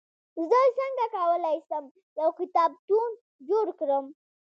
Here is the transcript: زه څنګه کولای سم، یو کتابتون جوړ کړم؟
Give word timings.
زه 0.49 0.59
څنګه 0.77 1.05
کولای 1.15 1.57
سم، 1.69 1.85
یو 2.19 2.29
کتابتون 2.39 3.09
جوړ 3.49 3.65
کړم؟ 3.79 4.05